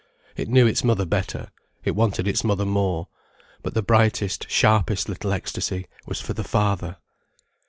[0.35, 1.51] It knew its mother better,
[1.83, 3.07] it wanted its mother more.
[3.61, 6.97] But the brightest, sharpest little ecstasy was for the father.